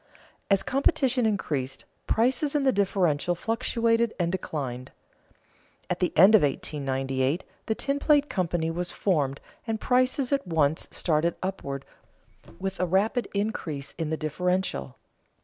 As 0.49 0.63
competition 0.63 1.27
increased, 1.27 1.85
prices 2.07 2.55
and 2.55 2.65
the 2.65 2.71
differential 2.71 3.35
fluctuated 3.35 4.15
and 4.19 4.31
declined. 4.31 4.91
At 5.91 5.99
the 5.99 6.11
end 6.17 6.33
of 6.33 6.41
1898 6.41 7.43
the 7.67 7.75
tin 7.75 7.99
plate 7.99 8.27
company 8.27 8.71
was 8.71 8.89
formed 8.89 9.39
and 9.67 9.79
prices 9.79 10.33
at 10.33 10.47
once 10.47 10.87
started 10.89 11.35
upward 11.43 11.85
with 12.59 12.79
a 12.79 12.87
rapid 12.87 13.27
increase 13.35 13.93
in 13.99 14.09
the 14.09 14.17
differential. 14.17 14.97